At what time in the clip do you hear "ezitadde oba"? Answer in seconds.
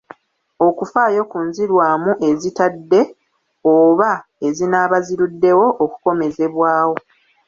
2.29-4.11